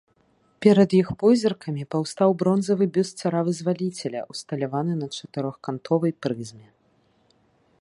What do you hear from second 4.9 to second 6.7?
на чатырохкантовай прызме.